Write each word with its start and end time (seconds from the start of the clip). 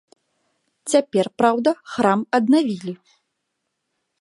Цяпер, 0.93 1.25
праўда, 1.41 1.69
храм 1.97 2.19
аднавілі. 2.39 2.93